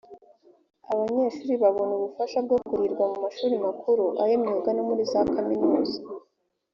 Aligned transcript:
abanyeshuri 0.93 1.53
babona 1.63 1.91
ubufasha 1.95 2.37
bwo 2.45 2.57
kurihirwa 2.67 3.03
mu 3.11 3.17
mashuri 3.25 3.55
makuru 3.65 4.05
ay’imyuga 4.23 4.69
no 4.73 4.83
muri 4.89 5.03
za 5.11 5.21
kaminuza 5.33 5.97